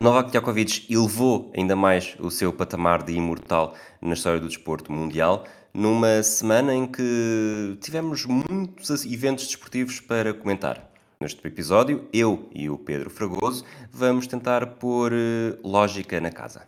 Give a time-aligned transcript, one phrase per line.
[0.00, 5.44] Novak Djokovic elevou ainda mais o seu patamar de imortal na história do desporto mundial,
[5.74, 10.88] numa semana em que tivemos muitos eventos desportivos para comentar.
[11.20, 16.64] Neste episódio, eu e o Pedro Fragoso vamos tentar pôr eh, lógica na casa.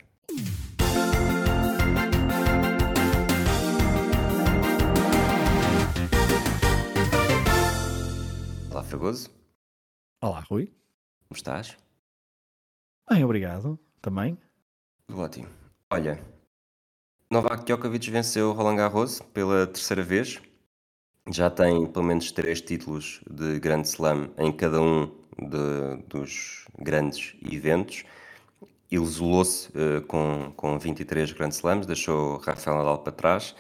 [8.73, 9.31] Olá, Fragoso.
[10.21, 10.67] Olá, Rui.
[11.29, 11.77] Como estás?
[13.11, 13.79] Bem, obrigado.
[14.01, 14.39] Também.
[15.13, 15.49] Ótimo.
[15.93, 16.23] Olha,
[17.31, 20.41] Novak Djokovic venceu Roland Garros pela terceira vez.
[21.29, 25.07] Já tem pelo menos três títulos de Grand Slam em cada um
[25.39, 28.05] de- dos grandes eventos.
[28.91, 33.55] Isolou-se eh, com, com 23 Grand Slams, deixou Rafael Nadal para trás.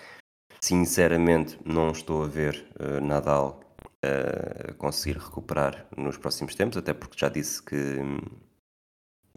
[0.61, 3.61] Sinceramente, não estou a ver eh, Nadal
[4.03, 8.19] eh, conseguir recuperar nos próximos tempos, até porque já disse que hum,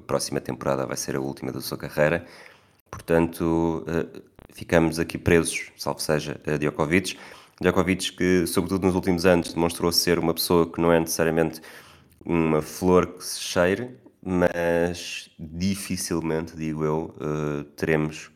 [0.03, 2.25] a próxima temporada vai ser a última da sua carreira.
[2.91, 4.21] Portanto, eh,
[4.53, 7.17] ficamos aqui presos, salvo seja, a Djokovic.
[7.61, 11.61] Djokovic que, sobretudo nos últimos anos, demonstrou ser uma pessoa que não é necessariamente
[12.25, 18.29] uma flor que se cheire, mas dificilmente, digo eu, eh, teremos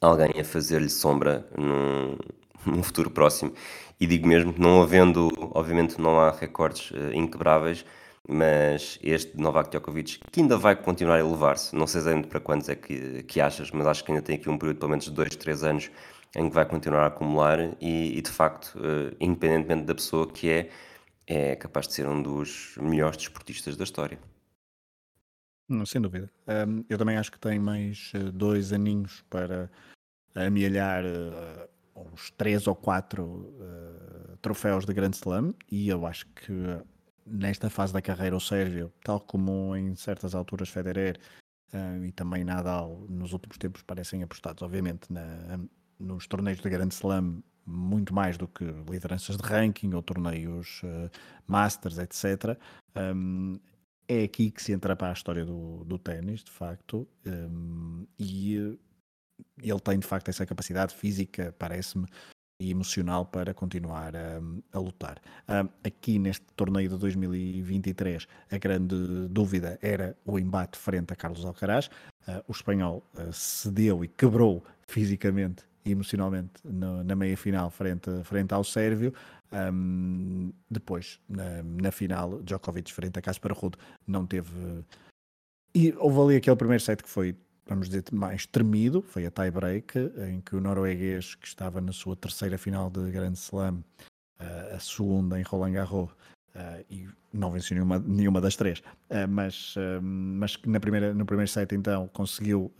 [0.00, 2.16] alguém a fazer-lhe sombra num,
[2.64, 3.52] num futuro próximo.
[4.00, 7.84] E digo mesmo que não havendo, obviamente não há recordes eh, inquebráveis,
[8.28, 12.68] mas este Novak Djokovic, que ainda vai continuar a elevar-se, não sei exatamente para quantos
[12.68, 15.08] é que, que achas, mas acho que ainda tem aqui um período de pelo menos
[15.08, 15.90] 2, 3 anos
[16.36, 20.50] em que vai continuar a acumular e, e, de facto, eh, independentemente da pessoa que
[20.50, 20.70] é,
[21.26, 24.18] é capaz de ser um dos melhores desportistas da história.
[25.86, 26.30] Sem dúvida.
[26.46, 29.70] Ahm, eu também acho que tem mais eh, dois aninhos para
[30.34, 36.52] amealhar eh, uns três ou quatro eh, troféus de Grand Slam e eu acho que
[37.26, 41.18] nesta fase da carreira o Sérgio, tal como em certas alturas Federer
[41.72, 45.58] ah, e também Nadal nos últimos tempos parecem apostados, obviamente, na-
[45.98, 51.10] nos torneios de Grand Slam muito mais do que lideranças de ranking ou torneios eh,
[51.46, 52.58] Masters, etc.
[52.94, 53.56] Ahm,
[54.06, 58.56] é aqui que se entra para a história do, do ténis, de facto, ahm, e
[58.58, 58.76] eh,
[59.62, 62.06] ele tem de facto essa capacidade física, parece-me,
[62.58, 64.40] e emocional para continuar a,
[64.72, 65.20] a lutar.
[65.48, 68.94] Ahm, aqui neste torneio de 2023, a grande
[69.28, 71.90] dúvida era o embate frente a Carlos Alcaraz.
[72.26, 78.10] Ah, o espanhol ah, cedeu e quebrou fisicamente e emocionalmente no- na meia final frente,
[78.24, 79.12] frente ao Sérvio.
[79.50, 83.76] Ahm, depois, na, na final, Djokovic frente a Casper Ruud
[84.06, 84.84] não teve.
[85.74, 87.36] E houve ali aquele primeiro set que foi,
[87.66, 89.98] vamos dizer, mais tremido, foi a tie-break,
[90.28, 93.82] em que o norueguês, que estava na sua terceira final de Grand Slam,
[94.38, 96.10] ah, a segunda em Roland Garros,
[96.54, 101.24] ah, e não venceu nenhuma, nenhuma das três, Ah, mas, ah, mas na primeira, no
[101.24, 102.72] primeiro set então conseguiu,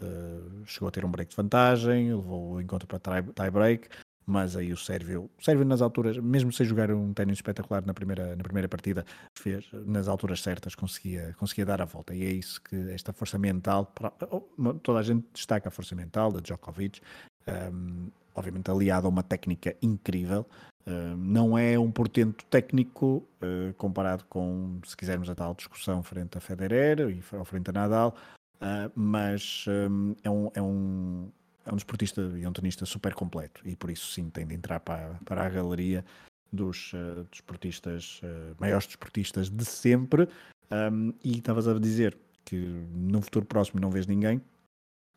[0.67, 3.89] chegou a ter um break de vantagem, levou o encontro para tie- tie-break,
[4.27, 7.93] mas aí o Sérvio, o Sérvio nas alturas, mesmo sem jogar um ténis espetacular na
[7.93, 9.05] primeira, na primeira partida,
[9.35, 12.15] fez nas alturas certas, conseguia, conseguia dar a volta.
[12.15, 13.93] E é isso que esta força mental,
[14.31, 17.01] oh, toda a gente destaca a força mental da Djokovic,
[17.47, 20.47] um, obviamente aliado a uma técnica incrível.
[20.87, 26.37] Um, não é um portento técnico uh, comparado com, se quisermos, a tal discussão frente
[26.37, 28.15] a Federer e frente a Nadal,
[28.57, 30.51] uh, mas um, é um.
[30.55, 31.29] É um
[31.67, 34.81] é um desportista e um tenista super completo e por isso sim tem de entrar
[34.81, 36.05] para, para a galeria
[36.53, 40.29] dos uh, desportistas, uh, maiores desportistas de sempre.
[40.71, 44.41] Um, e estavas a dizer que no futuro próximo não vês ninguém,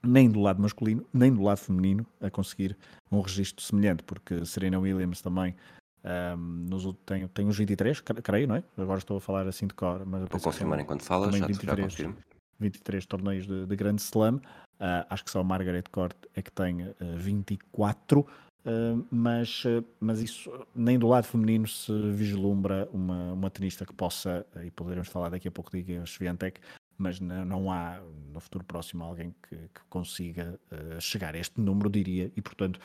[0.03, 2.77] nem do lado masculino, nem do lado feminino, a conseguir
[3.11, 5.55] um registro semelhante, porque Serena Williams também
[6.03, 6.37] um,
[6.69, 8.63] nos, tem, tem uns 23, cre- creio, não é?
[8.77, 11.47] Agora estou a falar assim de cor, mas Vou confirmar são enquanto falas, já, já
[11.47, 12.17] 23, confirmo.
[12.59, 14.39] 23 torneios de, de Grande Slam.
[14.79, 18.25] Ah, acho que só a Margaret Court é que tem ah, 24,
[18.65, 18.69] ah,
[19.09, 24.45] mas, ah, mas isso nem do lado feminino se vislumbra uma, uma tenista que possa,
[24.55, 26.59] ah, e poderemos falar daqui a pouco de Iga Swiatek,
[26.97, 27.99] mas não, não há
[28.33, 30.59] no futuro próximo alguém que, que consiga
[30.99, 32.79] chegar a este número, diria, e portanto,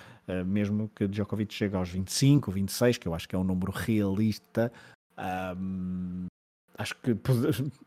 [0.44, 4.71] mesmo que Djokovic chegue aos 25, 26, que eu acho que é um número realista,
[5.17, 5.55] ah,
[6.77, 7.17] acho que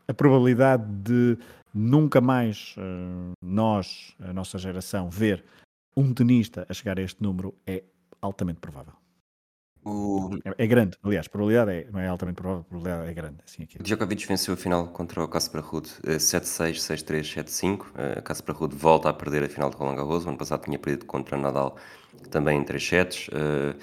[0.08, 1.38] a probabilidade de
[1.72, 5.44] nunca mais eh, nós, a nossa geração, ver
[5.96, 7.82] um tenista a chegar a este número é
[8.20, 8.94] altamente provável.
[9.84, 13.14] O É, é grande, aliás, a probabilidade é, não é altamente provável, a probabilidade é
[13.14, 13.36] grande.
[13.46, 13.80] Assim aqui.
[13.80, 17.86] Djokovic venceu a final contra o Casper Ruud eh, 7-6, 6-3, 7-5.
[17.94, 20.24] Eh, Casper Ruud volta a perder a final de Roland Garros.
[20.24, 21.76] O ano passado tinha perdido contra Nadal
[22.30, 23.30] também em 3 sets.
[23.32, 23.76] Eh,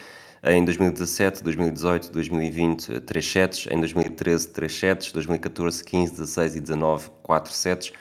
[0.45, 3.67] Em 2017, 2018, 2020, 3 sets.
[3.71, 5.11] Em 2013, 3 sets.
[5.13, 7.93] 2014, 15, 16 e 19, 4 sets.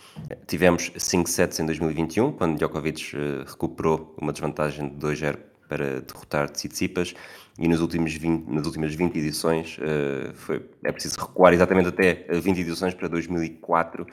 [0.48, 6.50] Tivemos 5 sets em 2021, quando Djokovic uh, recuperou uma desvantagem de 2-0 para derrotar
[6.50, 7.14] Tsitsipas
[7.58, 12.26] e nos últimos 20, nas últimas 20 edições uh, foi, é preciso recuar exatamente até
[12.28, 14.04] 20 edições para 2004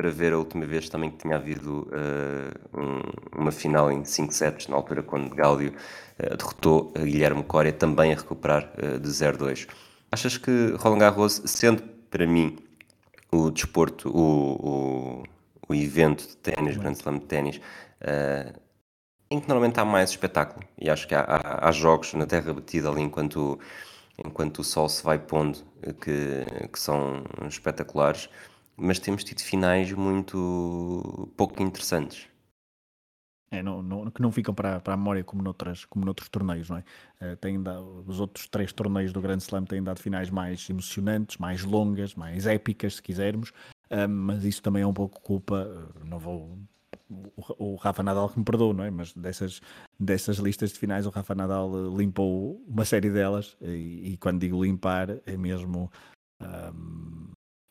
[0.00, 4.32] para ver a última vez também que tinha havido uh, um, uma final em 5
[4.32, 5.74] sets, na altura quando Gáudio
[6.18, 9.68] uh, derrotou Guilherme Coria também a recuperar de 0-2.
[10.10, 12.56] Achas que Roland Garros, sendo para mim
[13.30, 15.22] o desporto, o, o,
[15.68, 17.60] o evento de ténis, Grande Slam de ténis,
[19.30, 20.66] em que normalmente há mais espetáculo.
[20.78, 23.60] E acho que há, há, há jogos na terra batida ali enquanto,
[24.24, 25.58] enquanto o sol se vai pondo
[26.00, 28.30] que, que são espetaculares,
[28.80, 32.28] mas temos tido finais muito pouco interessantes.
[33.52, 36.70] É, não, não, que não ficam para, para a memória como, noutras, como noutros torneios,
[36.70, 36.84] não é?
[37.20, 41.36] Uh, têm dado, os outros três torneios do Grand Slam têm dado finais mais emocionantes,
[41.36, 43.50] mais longas, mais épicas, se quisermos,
[43.90, 46.60] uh, mas isso também é um pouco culpa, uh, não vou
[47.58, 48.90] o, Rafa Nadal que me perdoou, não é?
[48.90, 49.60] Mas dessas,
[49.98, 54.40] dessas listas de finais, o Rafa Nadal eh, limpou uma série delas, e, e quando
[54.40, 55.90] digo limpar, é mesmo.
[56.40, 57.09] Um,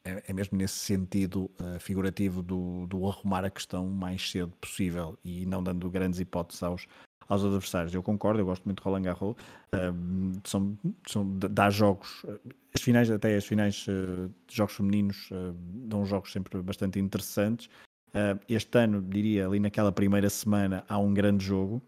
[0.04, 4.54] é, é, mesmo nesse sentido uh, figurativo do, do arrumar a questão o mais cedo
[4.62, 6.88] possível e não dando grandes hipóteses aos,
[7.28, 7.94] aos adversários.
[7.94, 9.36] Eu concordo, eu gosto muito de Roland Garros.
[9.74, 12.26] Um, são, são, dá jogos,
[12.74, 17.68] as finais, até as finais uh, de jogos femininos, uh, dão jogos sempre bastante interessantes.
[18.10, 21.82] Uh, este ano, diria, ali naquela primeira semana, há um grande jogo,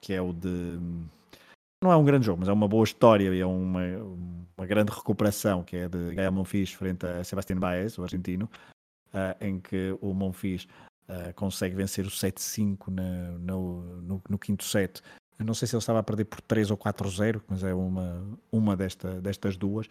[0.00, 0.78] que é o de.
[1.82, 3.80] Não é um grande jogo, mas é uma boa história e é uma,
[4.56, 8.48] uma grande recuperação, que é de Gael Monfils frente a Sebastián Baez, o argentino,
[9.12, 10.66] uh, em que o Monfils
[11.34, 12.88] consegue vencer o 7-5
[13.38, 15.02] no, no, no, quinto set
[15.42, 18.22] eu não sei se ele estava a perder por 3 ou 4-0, mas é uma,
[18.50, 19.88] uma desta, destas duas.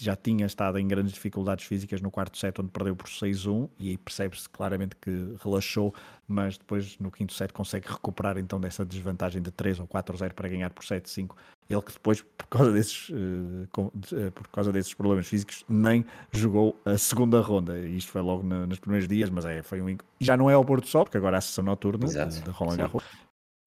[0.00, 3.90] Já tinha estado em grandes dificuldades físicas no quarto set, onde perdeu por 6-1, e
[3.90, 5.94] aí percebe-se claramente que relaxou,
[6.26, 10.48] mas depois no quinto set consegue recuperar então dessa desvantagem de 3 ou 4-0 para
[10.48, 11.36] ganhar por 7-5.
[11.68, 13.10] Ele que depois, por causa, desses,
[13.72, 17.78] com, uh, por causa desses problemas físicos, nem jogou a segunda ronda.
[17.80, 19.96] Isto foi logo nos primeiros dias, mas é, foi um.
[20.20, 22.40] Já não é ao Porto Sol, porque agora há a sessão noturna Exato.
[22.40, 23.25] de Roland Garros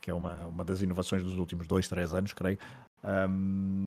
[0.09, 2.57] que é uma, uma das inovações dos últimos dois, três anos, creio.
[3.01, 3.83] Um,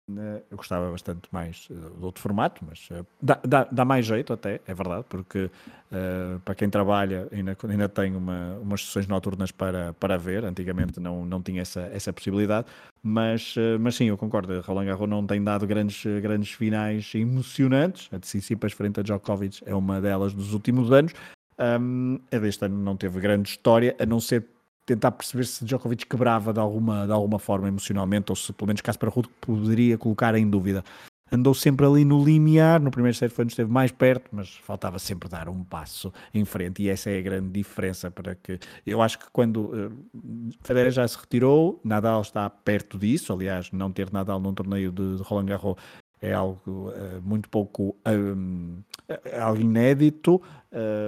[0.51, 4.33] eu gostava bastante mais uh, do outro formato, mas uh, dá, dá, dá, mais jeito
[4.33, 5.51] até, é verdade, porque
[5.91, 10.99] uh, para quem trabalha ainda, ainda tem uma, umas sessões noturnas para, para ver, antigamente
[10.99, 12.67] não, não tinha essa, essa possibilidade,
[13.03, 18.17] mas, mas sim, eu concordo, Roland Garros não tem dado grandes, grandes finais emocionantes, a
[18.17, 21.13] de Tsitsipas frente a Djokovic é uma delas dos últimos anos,
[21.59, 24.47] um, a deste ano não teve grande história, a não ser
[24.85, 28.81] tentar perceber se Djokovic quebrava de alguma, de alguma forma emocionalmente ou se pelo menos
[28.81, 30.85] Casper Ruud poderia colocar em dúvida.
[31.35, 34.99] Andou sempre ali no limiar, no primeiro set foi onde esteve mais perto, mas faltava
[34.99, 39.01] sempre dar um passo em frente e essa é a grande diferença para que eu
[39.01, 44.13] acho que quando uh, Federer já se retirou, Nadal está perto disso, aliás, não ter
[44.13, 45.77] Nadal num torneio de, Roland Garros
[46.23, 48.81] é algo uh, muito pouco um,
[49.25, 50.41] é algo inédito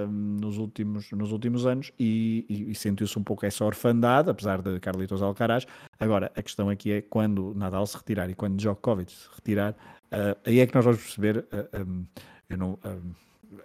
[0.07, 4.79] nos, últimos, nos últimos anos e, e, e sentiu-se um pouco essa orfandade, apesar de
[4.79, 5.65] Carlitos Alcaraz.
[5.99, 10.37] Agora, a questão aqui é quando Nadal se retirar e quando Djokovic se retirar, uh,
[10.45, 11.37] aí é que nós vamos perceber.
[11.37, 12.05] Uh, eh, um,
[12.47, 12.79] eu não,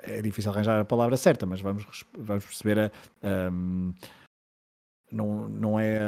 [0.03, 1.85] é difícil arranjar a palavra certa, mas vamos,
[2.17, 3.51] vamos perceber a.
[5.13, 6.01] não, não é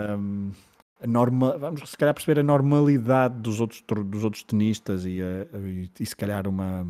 [1.07, 6.07] norma, vamos se calhar perceber a normalidade dos outros, dos outros tenistas e, e, e,
[6.07, 6.87] se calhar uma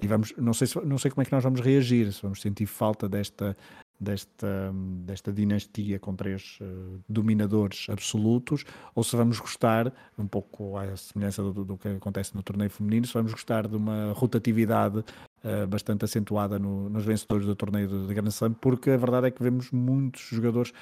[0.00, 2.40] e vamos, não sei, se, não sei como é que nós vamos reagir, se vamos
[2.40, 3.56] sentir falta desta,
[3.98, 4.72] desta,
[5.04, 11.42] desta dinastia com três uh, dominadores absolutos ou se vamos gostar, um pouco à semelhança
[11.42, 16.04] do, do, que acontece no torneio feminino, se vamos gostar de uma rotatividade uh, bastante
[16.04, 19.42] acentuada no, nos vencedores do torneio de, de Grand Slam, porque a verdade é que
[19.42, 20.72] vemos muitos jogadores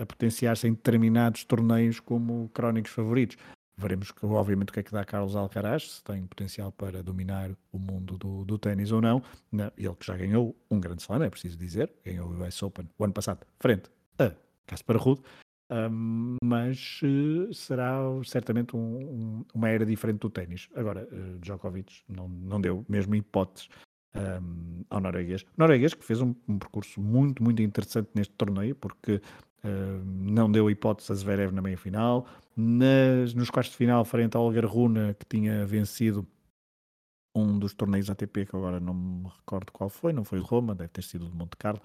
[0.00, 3.36] a potenciar-se em determinados torneios como crónicos favoritos.
[3.76, 7.78] Veremos, obviamente, o que é que dá Carlos Alcaraz, se tem potencial para dominar o
[7.78, 9.22] mundo do, do ténis ou não.
[9.76, 13.04] Ele que já ganhou um grande slam, é preciso dizer, ganhou o US Open o
[13.04, 14.32] ano passado, frente a
[14.66, 15.22] Casper Ruud,
[16.44, 20.68] mas uh, será certamente um, um, uma era diferente do ténis.
[20.74, 23.68] Agora, uh, Djokovic não, não deu mesmo hipóteses
[24.90, 25.40] ao norueguês.
[25.40, 29.22] O norueguês que fez um, percurso muito, muito interessante neste torneio, porque
[29.64, 32.26] uh, não deu hipótese a Zverev na meia-final.
[32.56, 36.26] Nos quartos de final, frente ao Olga Runa, que tinha vencido
[37.34, 40.74] um dos torneios ATP, que agora não me recordo qual foi, não foi o Roma,
[40.74, 41.80] deve ter sido de Monte Carlo.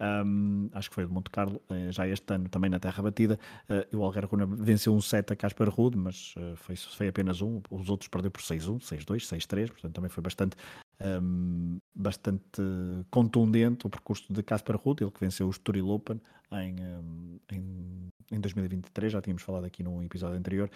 [0.00, 3.38] Um, acho que foi o Monte Carlo, uh, já este ano também na terra batida.
[3.68, 7.60] Uh, o Algarve venceu um set a Casper Ruud, mas uh, foi, foi apenas um.
[7.70, 10.56] Os outros perdeu por 6-1, 6-2, 6-3, portanto também foi bastante,
[11.00, 12.62] um, bastante
[13.10, 16.20] contundente o percurso de Casper Ruud, ele que venceu o Estoril Open
[16.52, 20.70] em, um, em, em 2023, já tínhamos falado aqui num episódio anterior.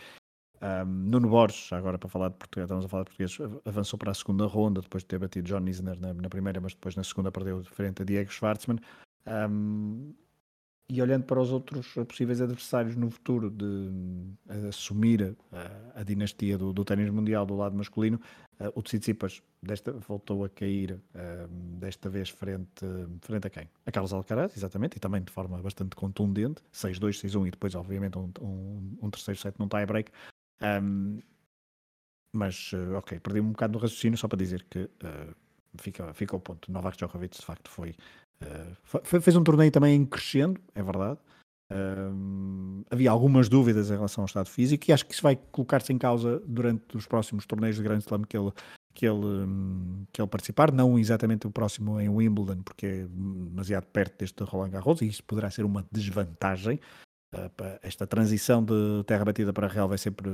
[0.61, 4.11] Um, Nuno Borges, agora para falar de português, estamos a falar de português, avançou para
[4.11, 7.05] a segunda ronda, depois de ter batido John Isner na, na, primeira, mas depois na
[7.05, 8.79] segunda perdeu frente a Diego Schwartzman.
[9.28, 10.14] Um,
[10.90, 13.90] e olhando para os outros possíveis adversários no futuro de,
[14.47, 18.18] de assumir a, a, dinastia do, do ténis mundial do lado masculino,
[18.58, 22.87] uh, o Tsitsipas desta, voltou a cair, uh, desta vez frente,
[23.20, 23.68] frente a quem?
[23.85, 28.16] A Carlos Alcaraz, exatamente, e também de forma bastante contundente, 6-2, 6-1 e depois obviamente
[28.16, 30.11] um, um, um terceiro set num tie-break.
[30.62, 31.18] Um,
[32.35, 34.88] mas, uh, ok, perdi um bocado no raciocínio só para dizer que
[35.76, 36.73] fica, fica o ponto.
[36.73, 37.94] Novak Djokovic de facto foi
[38.42, 41.18] Uh, fez um torneio também em crescendo, é verdade.
[41.71, 45.92] Uh, havia algumas dúvidas em relação ao estado físico e acho que isso vai colocar-se
[45.92, 48.50] em causa durante os próximos torneios de Grand Slam que ele,
[48.95, 53.85] que ele, um, que ele participar, não exatamente o próximo em Wimbledon, porque é demasiado
[53.87, 56.80] perto deste Roland Garros e isso poderá ser uma desvantagem.
[57.35, 57.50] Uh,
[57.83, 60.30] esta transição de terra batida para real vai sempre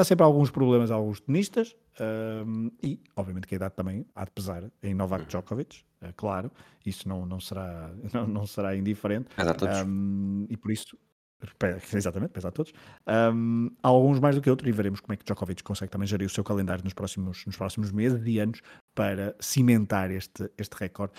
[0.00, 4.24] Dá sempre alguns problemas a alguns tenistas um, e, obviamente, que a idade também há
[4.24, 5.28] de pesar em Novak uhum.
[5.28, 6.50] Djokovic, é claro,
[6.86, 9.28] isso não, não, será, não, não será indiferente.
[9.36, 9.78] Pesa a todos.
[9.82, 10.96] Um, e por isso,
[11.92, 12.72] exatamente, pesa a todos.
[13.06, 16.08] Um, há alguns mais do que outros e veremos como é que Djokovic consegue também
[16.08, 18.62] gerir o seu calendário nos próximos, nos próximos meses e anos
[18.94, 21.12] para cimentar este, este recorde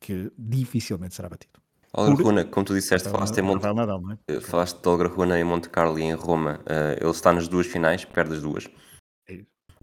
[0.00, 1.61] que dificilmente será batido.
[1.94, 3.62] Algarruna, como tu disseste, falaste em Monte...
[3.62, 4.18] Nadal, não é?
[4.28, 6.60] Eh, falaste de Algarruna em Monte Carlo e em Roma.
[6.60, 8.68] Uh, ele está nas duas finais, perde as duas.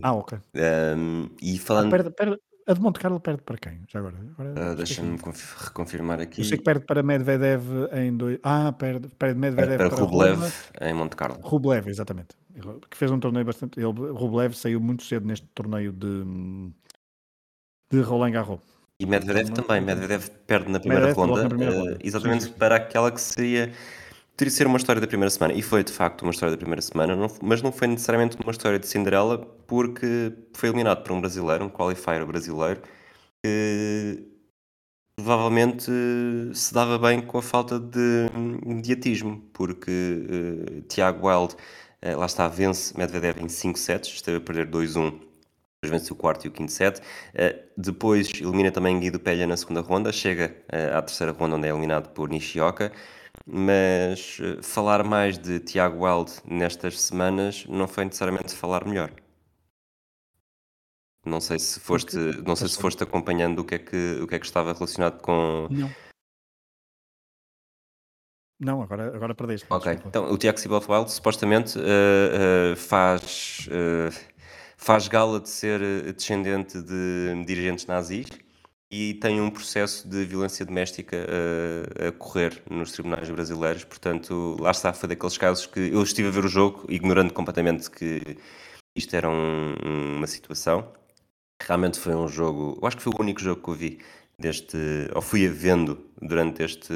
[0.01, 0.39] Ah, ok.
[0.97, 1.87] Um, e falando...
[1.87, 2.39] Ah, perde, perde,
[2.69, 3.83] a de Monte Carlo perde para quem?
[3.87, 4.15] Já agora?
[4.37, 5.17] agora uh, Deixa-me
[5.57, 6.41] reconfirmar aqui.
[6.41, 7.63] Eu sei que perde para Medvedev
[7.93, 8.39] em dois.
[8.43, 10.51] Ah, perde, perde Medvedev perde para, para Rublev Roma.
[10.81, 11.39] em Monte Carlo.
[11.41, 12.35] Rublev, exatamente.
[12.89, 13.79] Que fez um torneio bastante.
[13.79, 16.23] Ele, Rublev saiu muito cedo neste torneio de,
[17.91, 18.61] de Roland Garros.
[18.99, 19.79] E Medvedev também.
[19.79, 21.97] Medvedev perde na primeira Medvedev ronda, na primeira uh, ronda.
[22.03, 22.55] exatamente sim, sim.
[22.57, 23.71] para aquela que seria.
[24.35, 25.53] Teria de ser uma história da primeira semana.
[25.53, 28.51] E foi de facto uma história da primeira semana, não, mas não foi necessariamente uma
[28.51, 29.37] história de Cinderela,
[29.67, 32.81] porque foi eliminado por um brasileiro, um qualifier brasileiro,
[33.43, 34.23] que
[35.15, 35.91] provavelmente
[36.53, 38.29] se dava bem com a falta de
[38.65, 44.41] mediatismo, porque uh, Tiago Wild, uh, lá está, vence Medvedev em 5 sets, esteve a
[44.41, 45.28] perder 2-1 depois
[45.87, 46.99] vence o quarto e o quinto set.
[46.99, 51.67] Uh, depois elimina também Guido Pelha na segunda ronda, chega uh, à terceira ronda, onde
[51.67, 52.91] é eliminado por Nishioka.
[53.45, 59.11] Mas uh, falar mais de Tiago Wild nestas semanas não foi necessariamente falar melhor.
[61.25, 64.35] Não sei se foste, não sei se foste acompanhando o que é que, o que,
[64.35, 65.67] é que estava relacionado com.
[65.69, 65.89] Não.
[68.61, 69.65] Não, agora, agora perdeste.
[69.69, 71.75] Ok, então o Tiago Sibot Wild supostamente
[72.75, 73.69] faz
[74.79, 78.27] faz gala de ser eh, descendente de dirigentes nazis
[78.89, 83.83] e tem um processo de violência doméstica a, eh, a, correr nos tribunais brasileiros.
[83.83, 87.91] Portanto, lá está, foi daqueles casos que eu estive a ver o jogo, ignorando completamente
[87.91, 88.37] que
[88.95, 89.75] isto era um,
[90.17, 90.91] uma situação.
[91.61, 93.99] Realmente foi um jogo, eu acho que foi o único jogo que eu vi
[94.39, 94.77] deste,
[95.13, 96.93] ou fui vendo durante este,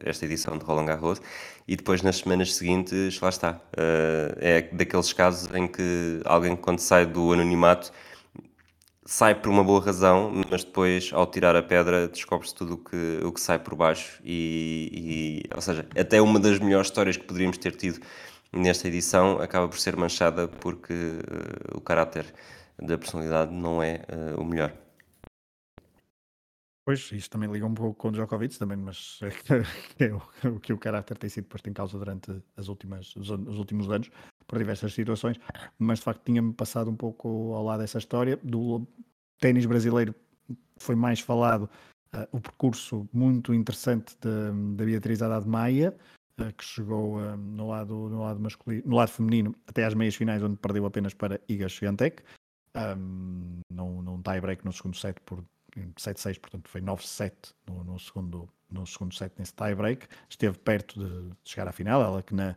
[0.00, 1.20] esta edição de Roland Garros
[1.66, 3.52] e depois nas semanas seguintes, lá está.
[3.52, 7.92] Uh, é daqueles casos em que alguém quando sai do anonimato
[9.06, 13.20] sai por uma boa razão, mas depois ao tirar a pedra descobre-se tudo o que,
[13.22, 17.24] o que sai por baixo e, e, ou seja, até uma das melhores histórias que
[17.24, 18.00] poderíamos ter tido
[18.52, 22.24] nesta edição acaba por ser manchada porque uh, o caráter
[22.78, 24.72] da personalidade não é uh, o melhor.
[26.84, 30.72] Pois, isso também liga um pouco com o Djokovic também, mas é, é o, que
[30.72, 34.10] o caráter tem sido posto em causa durante as últimas, os, os últimos anos,
[34.46, 35.40] por diversas situações,
[35.78, 38.38] mas de facto tinha-me passado um pouco ao lado dessa história.
[38.42, 38.86] Do
[39.40, 40.14] ténis brasileiro
[40.76, 41.70] foi mais falado
[42.14, 45.96] uh, o percurso muito interessante da Beatriz Haddad Maia,
[46.38, 50.16] uh, que chegou uh, no, lado, no, lado masculino, no lado feminino até às meias
[50.16, 52.22] finais, onde perdeu apenas para Iga Swiatek,
[52.76, 55.42] um, num, num tie-break no segundo set por
[55.96, 57.32] 7-6, portanto foi 9-7
[57.66, 60.06] no, no, segundo, no segundo set nesse tie-break.
[60.28, 62.56] Esteve perto de, de, chegar à final, ela que na,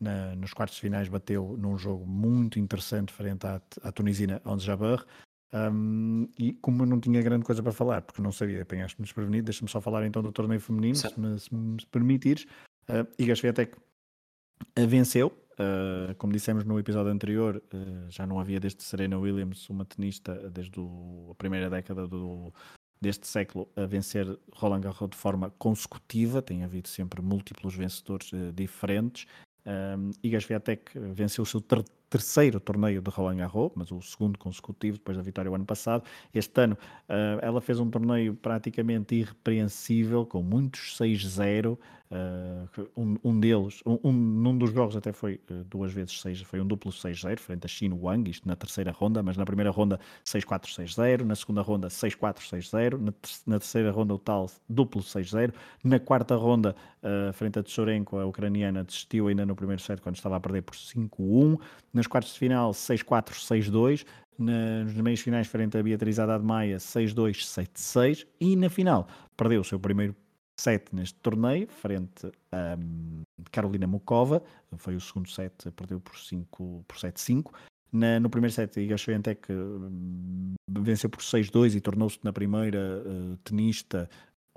[0.00, 4.66] na, nos quartos de finais bateu num jogo muito interessante frente à, à Tunisina Onze
[4.66, 5.04] Jabeur.
[5.52, 9.46] Um, e como eu não tinha grande coisa para falar, porque não sabia, apanhaste-me desprevenido,
[9.46, 12.46] deixa-me só falar então do torneio feminino, se me, se me, permitires.
[12.88, 13.74] Uh, Iga Swiatek
[14.76, 19.84] venceu, Uh, como dissemos no episódio anterior, uh, já não havia desde Serena Williams uma
[19.84, 22.52] tenista desde o, a primeira década do,
[23.00, 28.52] deste século a vencer Roland Garros de forma consecutiva, tem havido sempre múltiplos vencedores uh,
[28.52, 29.26] diferentes.
[29.66, 31.60] Um, Iga Swiatek venceu o seu
[32.08, 36.04] terceiro torneio de Roland Garros, mas o segundo consecutivo depois da vitória o ano passado.
[36.32, 36.76] Este ano
[37.08, 41.78] uh, ela fez um torneio praticamente irrepreensível, com muitos 6-0,
[42.10, 46.40] Uh, um, um, deles, um, um, num dos jogos até foi uh, duas vezes 6,
[46.40, 49.70] foi um duplo 6-0 frente a Xin Wang, isto na terceira ronda, mas na primeira
[49.70, 55.52] ronda 6-4-6-0, na segunda ronda 6-4-6-0, na, ter na, terceira ronda o tal duplo 6-0,
[55.84, 56.74] na quarta ronda
[57.34, 60.74] frente a Tsurenko, a ucraniana desistiu ainda no primeiro set quando estava a perder por
[60.74, 61.60] 5-1,
[61.98, 64.06] nas quartas de final 6-4-6-2,
[64.38, 69.64] nas meias finais frente a Beatriz Haddad Maia 6-2, 7-6 e na final perdeu o
[69.64, 70.14] seu primeiro
[70.60, 74.42] 7 neste torneio, frente a um, Carolina Mukova,
[74.76, 77.50] foi o segundo set, perdeu por, 5, por 7-5.
[78.20, 84.08] no primeiro set, Iga Swiatek um, venceu por 6-2 e tornou-se na primeira uh, tenista,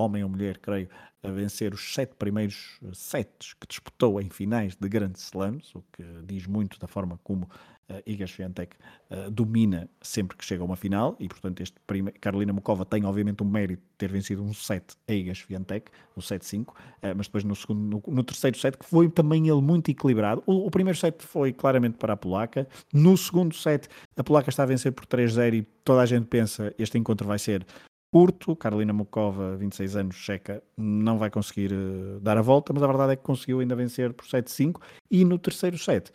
[0.01, 0.89] homem ou mulher, creio,
[1.23, 6.03] a vencer os sete primeiros sets que disputou em finais de grandes slams, o que
[6.25, 7.47] diz muito da forma como
[7.91, 8.75] uh, Iga Swiatek
[9.09, 11.75] uh, domina sempre que chega a uma final e, portanto, este.
[12.19, 16.21] Carolina Mokova tem, obviamente, um mérito de ter vencido um set a Iga Swiatek, o
[16.21, 16.73] 7-5, uh,
[17.15, 20.41] mas depois no, segundo, no, no, terceiro set, que foi também ele muito equilibrado.
[20.45, 24.63] O, o, primeiro set foi claramente para a polaca, no segundo set a polaca está
[24.63, 27.65] a vencer por 3-0 e toda a gente pensa este encontro vai ser
[28.11, 28.55] curto.
[28.55, 33.13] Carolina Mokova, 26 anos, checa, não vai conseguir uh, dar a volta, mas a verdade
[33.13, 34.81] é que conseguiu ainda vencer por 7-5.
[35.09, 36.11] E no terceiro set,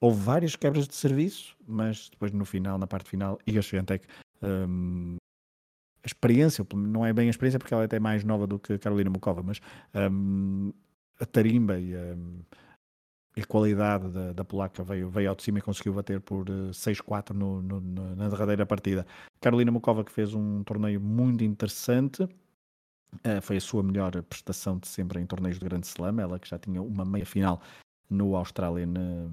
[0.00, 4.06] houve várias quebras de serviço, mas depois no final, na parte final, Iga Swiatek,
[4.42, 5.16] um,
[6.02, 8.78] a experiência, não é bem a experiência porque ela é até mais nova do que
[8.78, 9.60] Carolina Mukova, mas
[9.94, 10.72] um,
[11.20, 12.16] a tarimba e a,
[13.40, 17.30] a qualidade da, da, polaca veio, veio ao de cima e conseguiu bater por 6-4
[17.30, 17.80] eh, no, no,
[18.16, 19.06] na derradeira partida.
[19.40, 24.88] Carolina Mukova que fez um torneio muito interessante, uh, foi a sua melhor prestação de
[24.88, 27.60] sempre em torneios de Grande Slam, ela que já tinha uma meia final
[28.10, 29.28] no Austrália, no,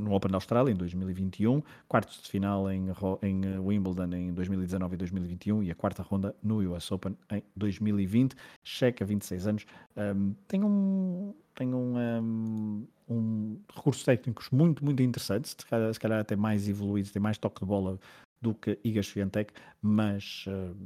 [0.00, 2.88] no, Open da Austrália em 2021, quartos de final em,
[3.22, 7.42] em eh, Wimbledon em 2019 e 2021 e a quarta ronda no US Open em
[7.56, 8.36] 2020.
[8.62, 15.66] Checa, 26 anos, um, tem um tem um, um, recursos técnicos muito, muito interessantes, se
[15.66, 17.98] calhar, se calhar, até mais evoluídos, tem mais toque de bola
[18.40, 20.76] do que Iga Swiatek, mas uh,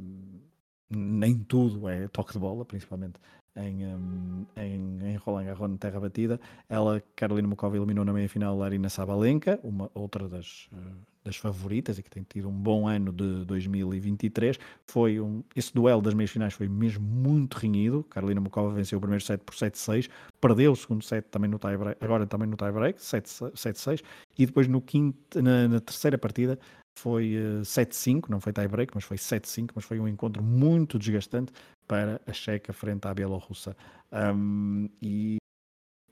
[0.91, 3.19] nem tudo é toque de bola, principalmente
[3.57, 6.41] em, um, em, em Roland Garros na terra batida.
[6.69, 10.95] Ela, Carolina Mukova, eliminou na meia-final Larina Sabalenka, uma outra das, uh,
[11.29, 14.59] das favoritas e que tem tido um bom ano de 2023.
[14.87, 18.03] Foi um, esse duelo das meias-finais foi mesmo muito renhido.
[18.05, 20.09] Carolina Mukova venceu o primeiro set por 7-6,
[20.41, 24.03] perdeu o segundo set também no tie-break, agora também no tie-break, 7-6,
[24.39, 26.59] e depois no quinto, na, na terceira partida
[26.99, 30.99] foi uh, eh, 7-5, não foi tie-break, mas foi 7-5, mas foi um encontro muito
[30.99, 31.53] desgastante
[31.87, 33.77] para a Checa frente à Bielorrussa.
[34.11, 35.37] Um, e,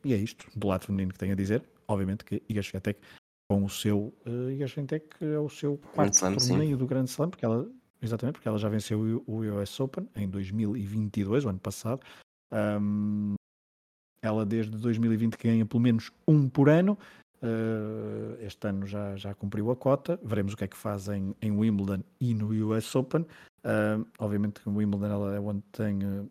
[0.05, 1.64] e, é isto, do lado feminino que tenho a dizer.
[1.88, 3.00] Obviamente que Iga Swiatek
[3.48, 6.76] com o seu uh, Iga Swiatek é o seu quarto Slam, torneio sim.
[6.76, 7.68] do Grande Slam, porque ela,
[8.02, 12.00] exatamente, porque ela já venceu o, o US Open em 2022, o ano passado.
[12.52, 13.35] Um,
[14.22, 16.98] ela desde 2020 ganha pelo menos um por ano
[17.42, 20.18] Uh, este ano já, já cumpriu a cota.
[20.22, 23.22] Veremos o que é que faz em, em Wimbledon e no US Open.
[23.22, 25.98] Uh, obviamente que o Wimbledon ela é onde tem.
[26.02, 26.30] Uh,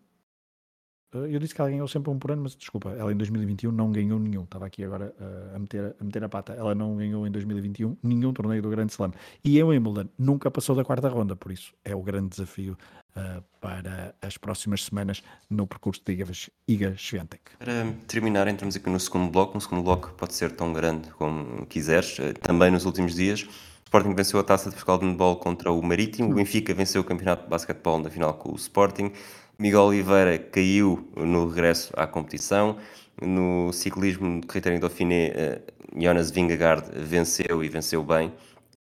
[1.19, 3.91] eu disse que ela ganhou sempre um por ano, mas desculpa, ela em 2021 não
[3.91, 4.43] ganhou nenhum.
[4.43, 5.13] Estava aqui agora
[5.53, 6.53] a, meter, a meter a pata.
[6.53, 9.11] Ela não ganhou em 2021 nenhum torneio do Grande Slam.
[9.43, 12.77] E em Wimbledon nunca passou da quarta ronda, por isso é o grande desafio
[13.15, 16.31] uh, para as próximas semanas no percurso de Iga,
[16.67, 17.43] Iga Swiatek.
[17.57, 19.57] Para terminar, entramos aqui no segundo bloco.
[19.57, 22.19] Um segundo bloco pode ser tão grande como quiseres.
[22.19, 25.71] Uh, também nos últimos dias, o Sporting venceu a taça de Portugal de handball contra
[25.71, 26.31] o Marítimo.
[26.31, 29.11] O Benfica venceu o campeonato de basquetebol na final com o Sporting.
[29.57, 32.77] Miguel Oliveira caiu no regresso à competição.
[33.21, 38.33] No ciclismo de em Dauphiné, uh, Jonas Vingegaard venceu e venceu bem,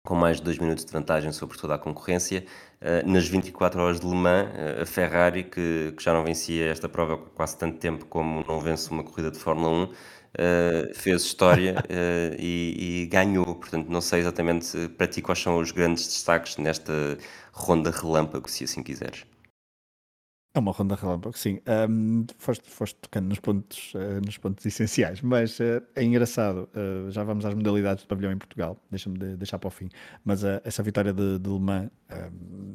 [0.05, 2.45] com mais de dois minutos de vantagem sobre toda a concorrência.
[2.81, 6.67] Eh, nas 24 horas de Le Mans, eh, a Ferrari, que, que, já não vencia
[6.67, 9.89] esta prova há quase tanto tempo como não vence uma corrida de Fórmula 1, uh,
[10.37, 11.75] eh, fez história
[12.39, 13.55] e, e, ganhou.
[13.55, 17.17] Portanto, não sei exatamente para ti quais são os grandes destaques nesta
[17.51, 19.25] ronda relâmpago, se assim quiseres.
[20.51, 21.61] É uma ronda relâmpago, sim.
[21.87, 26.67] Um, foste, foste, tocando nos pontos, uh, nos pontos essenciais, mas uh, é engraçado.
[26.73, 29.89] Uh, já vamos às modalidades do pavilhão em Portugal, deixa-me de, deixar para o fim.
[30.25, 31.91] Mas essa vitória de, de Le Mans,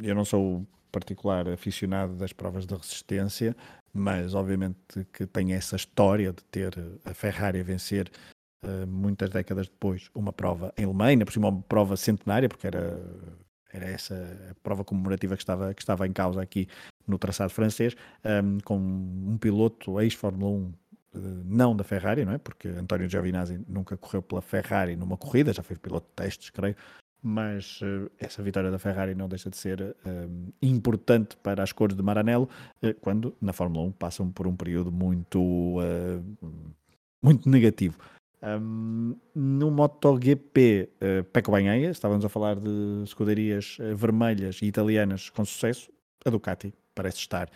[0.02, 3.56] eu não sou particular aficionado das provas de resistência,
[3.92, 6.72] mas obviamente que tem essa história de ter
[7.04, 8.08] a Ferrari a vencer
[8.86, 12.68] muitas décadas depois uma prova em Le Mans, ainda por cima uma prova centenária, porque
[12.68, 13.00] era
[13.72, 14.14] era essa
[14.52, 16.68] a prova comemorativa que estava, que estava em causa aqui
[17.06, 20.72] no traçado francês, um, com um piloto ex-Fórmula 1
[21.14, 22.38] eh, não da Ferrari, não é?
[22.38, 26.76] Porque António Giovinazzi nunca correu pela Ferrari numa corrida, já foi piloto de testes, creio,
[27.22, 31.96] mas uh, essa vitória da Ferrari não deixa de ser uh, importante para as cores
[31.96, 32.48] de Maranello,
[32.82, 35.76] uh, quando na Fórmula 1 passam por um período muito,
[37.22, 37.96] muito negativo.
[38.42, 45.44] Um, no MotoGP, uh, Pecco Bagnaia, estávamos a falar de escuderias vermelhas e italianas com
[45.46, 45.90] sucesso,
[46.26, 47.50] a Ducati parece estar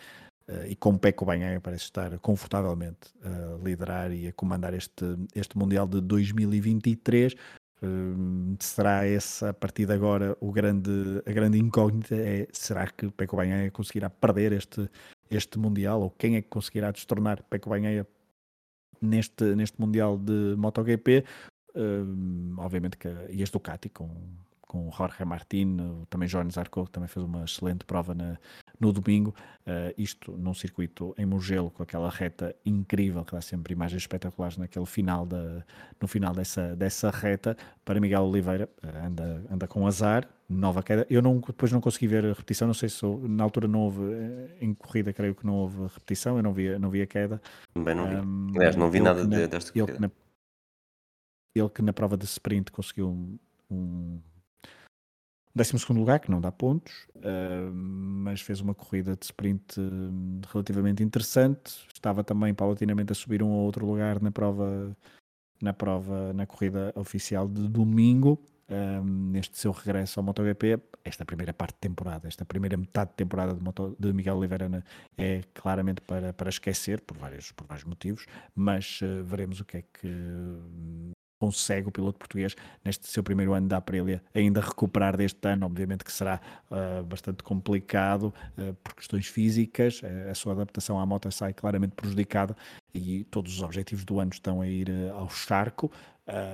[0.49, 5.55] Uh, e com Pecco Bagnaia parece estar confortavelmente a liderar e a comandar este, este
[5.55, 7.35] Mundial de 2023.
[7.83, 13.11] Uh, será essa a partir de agora o grande, a grande incógnita é será que
[13.11, 14.89] Pecco Bagnaia conseguirá perder este,
[15.29, 18.07] este Mundial ou quem é que conseguirá destornar Pecco Bagnaia
[18.99, 21.23] neste, neste Mundial de MotoGP
[21.75, 24.09] uh, obviamente que e este Ducati com
[24.69, 28.37] com Jorge Martin, também Jones Zarco, que também fez uma excelente prova na,
[28.79, 29.35] no domingo,
[29.67, 34.57] uh, isto num circuito em Mugello, com aquela reta incrível, que dá sempre imagens espetaculares
[34.57, 35.63] naquele final da,
[35.99, 41.05] no final dessa, dessa reta, para Miguel Oliveira, uh, anda, anda com azar, nova queda,
[41.09, 44.01] eu não, depois não consegui ver a repetição, não sei se na altura não houve,
[44.01, 47.39] eh, em corrida creio que não houve repetição, eu não vi, não vi a queda.
[47.71, 49.91] Também não vi, um, aliás não vi nada na, desta corrida.
[49.91, 50.11] Ele que, na,
[51.53, 53.37] ele que na prova de sprint conseguiu um,
[53.69, 54.19] um
[55.55, 61.03] 12 lugar, que não dá pontos, uh, mas fez uma corrida de sprint uh, relativamente
[61.03, 61.85] interessante.
[61.93, 64.95] Estava também paulatinamente a subir um ou outro lugar na prova,
[65.61, 68.39] na prova, na corrida oficial de domingo.
[68.69, 73.15] Uh, neste seu regresso ao MotoGP, esta primeira parte de temporada, esta primeira metade de
[73.15, 74.83] temporada de, Moto, de Miguel Oliveira
[75.17, 79.77] é claramente para, para esquecer, por vários, por vários motivos, mas uh, veremos o que
[79.77, 80.07] é que
[81.39, 86.03] consegue o piloto português neste seu primeiro ano da Aprilia ainda recuperar deste ano, obviamente
[86.03, 91.31] que será uh, bastante complicado uh, por questões físicas, uh, a sua adaptação à moto
[91.31, 92.55] sai claramente prejudicada
[92.93, 95.89] e todos os objetivos do ano estão a ir ao charco.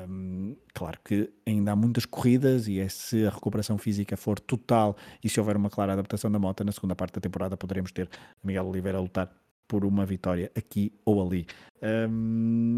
[0.08, 4.95] Um, claro que ainda há muitas corridas e é, se a recuperação física for total
[5.21, 8.08] e se houver uma clara adaptação da moto, na segunda parte da temporada poderemos ter
[8.41, 9.30] Miguel Oliveira a lutar
[9.67, 11.45] por uma vitória aqui ou ali.
[11.82, 12.76] Um,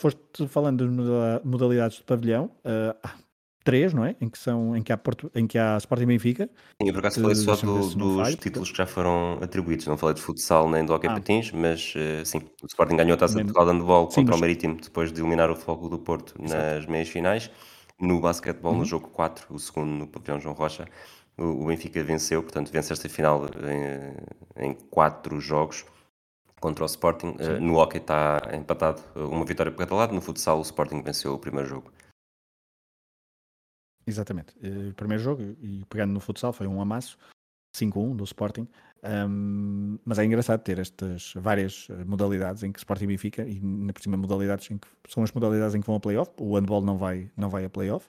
[0.00, 3.08] foste falando de modalidades de pavilhão, uh,
[3.62, 4.16] três, não é?
[4.18, 6.48] Em que, são, em que, há, Porto, em que há Sporting Benfica.
[6.80, 9.98] Sim, eu por acaso falei só do, dos falho, títulos que já foram atribuídos, não
[9.98, 11.14] falei de futsal nem do hockey ah.
[11.14, 14.36] patins, mas uh, sim, o Sporting ganhou a taça de Portugal de handball contra mas...
[14.36, 16.62] o Marítimo depois de eliminar o Fogo do Porto Exato.
[16.62, 17.50] nas meias finais.
[18.00, 18.78] No basquetebol, uhum.
[18.78, 20.86] no jogo 4, o segundo no pavilhão João Rocha,
[21.36, 23.44] o, o Benfica venceu, portanto vence esta final
[24.56, 25.84] em, em quatro jogos
[26.60, 27.30] contra o Sporting.
[27.30, 30.14] Uh, no hockey está empatado eh, uma vitória por cada lado.
[30.14, 31.92] No futsal, o Sporting venceu o primeiro jogo.
[34.06, 34.54] Exatamente.
[34.58, 37.18] Uh, o primeiro jogo, e pegando no futsal, foi um amasso,
[37.76, 38.68] 5-1 do Sporting.
[39.02, 43.92] Um, mas é engraçado ter estas várias modalidades em que Sporting e Benfica, e na
[43.94, 46.30] por cima modalidades em que são as modalidades em que vão a playoff.
[46.38, 48.06] O handball não vai, não vai a playoff.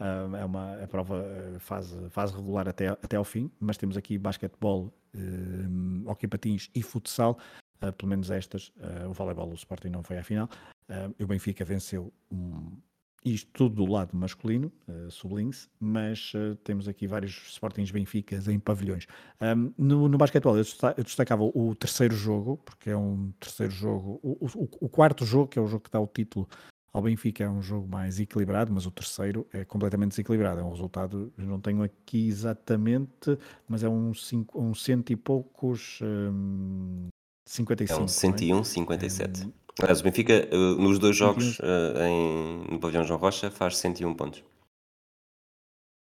[0.00, 1.24] Uh, é uma a prova
[1.60, 6.82] fase, fase regular até, até ao fim, mas temos aqui basquetebol, uh, hockey patins e
[6.82, 7.38] futsal
[7.82, 10.48] uh, pelo menos estas, uh, o voleibol, o Sporting não foi à final,
[10.88, 12.76] uh, o Benfica venceu um,
[13.24, 16.32] isto tudo do lado masculino, uh, sublinhe-se, mas
[16.64, 19.06] temos aqui vários Sportings Benficas em pavilhões.
[19.40, 20.64] Um, no, no basquetebol eu,
[21.04, 25.58] destacava o terceiro jogo, porque é um terceiro jogo, o, o, o, quarto jogo, que
[25.58, 26.48] é o jogo que dá o título
[26.92, 30.60] ao Benfica, é um jogo mais equilibrado, mas o terceiro é completamente desequilibrado.
[30.60, 36.00] É um resultado, não tenho aqui exatamente, mas é um, cinco, um cento e poucos
[36.02, 37.08] um,
[37.44, 38.00] 55.
[38.00, 38.64] É um 101, é?
[38.64, 39.44] 57.
[39.44, 39.52] Um...
[39.80, 44.14] Aliás, o Benfica, uh, nos dois jogos uh, em, no pavilhão João Rocha, faz 101
[44.14, 44.44] pontos.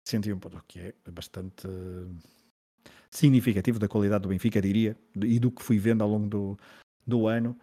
[0.06, 1.68] 101 pontos, o que é bastante
[3.10, 6.58] significativo da qualidade do Benfica, diria, e do que fui vendo ao longo do,
[7.06, 7.56] do ano,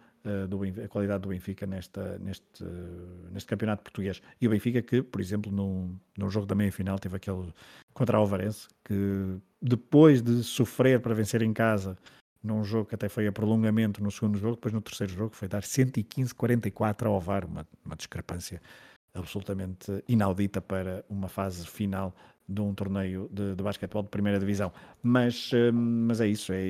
[0.48, 2.64] do, a qualidade do Benfica nesta, neste,
[3.32, 4.20] neste campeonato português.
[4.40, 7.52] E o Benfica que, por exemplo, no, no jogo da meia-final teve aquele
[7.92, 11.96] contra o Alvarense, que depois de sofrer para vencer em casa
[12.46, 15.48] num jogo que até foi a prolongamento no segundo jogo, depois no terceiro jogo foi
[15.48, 18.60] dar 115-44 ao VAR, uma, uma discrepância
[19.14, 22.14] absolutamente inaudita para uma fase final
[22.48, 24.72] de um torneio de, de basquetebol de primeira divisão.
[25.02, 26.64] Mas, hum, mas é isso, é,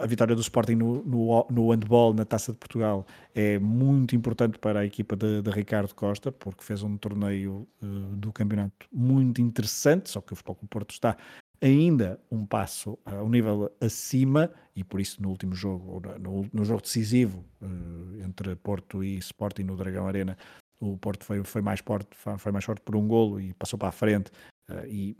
[0.00, 4.58] a vitória do Sporting no, no, no handball na Taça de Portugal é muito importante
[4.58, 7.86] para a equipa de, de Ricardo Costa, porque fez um torneio uh,
[8.16, 11.16] do campeonato muito interessante, só que o Futebol Porto está
[11.60, 16.64] ainda um passo a um nível acima e por isso no último jogo, no, no
[16.64, 20.36] jogo decisivo uh, entre Porto e Sporting no Dragão Arena,
[20.80, 23.88] o Porto foi, foi, mais forte, foi mais forte por um golo e passou para
[23.88, 24.30] a frente
[24.70, 25.16] uh, e,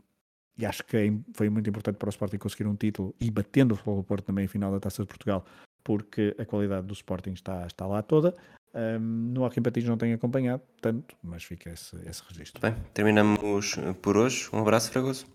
[0.57, 3.73] e acho que é foi muito importante para o Sporting conseguir um título e batendo
[3.73, 5.45] o Futebol Porto também em final da Taça de Portugal,
[5.83, 8.33] porque a qualidade do Sporting está, está lá toda.
[8.73, 12.61] Um, no Hockey Patins não tenho acompanhado tanto, mas fica esse, esse registro.
[12.61, 14.47] Bem, terminamos por hoje.
[14.53, 15.25] Um abraço, Fragoso.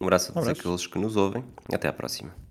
[0.00, 1.44] Um abraço a todos um aqueles que nos ouvem.
[1.72, 2.47] Até à próxima.